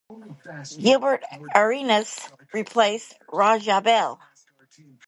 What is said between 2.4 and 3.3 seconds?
replaced